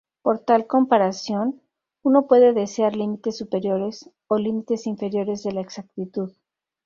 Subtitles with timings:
[0.23, 1.61] Para tal comparación,
[2.01, 6.31] uno puede desear límites superiores o límites inferiores de la exactitud.